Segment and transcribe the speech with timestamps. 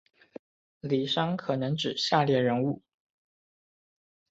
[0.79, 2.81] 李珊可能指下列人物